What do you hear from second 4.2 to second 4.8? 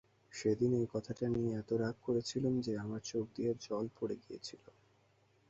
গিয়েছিল।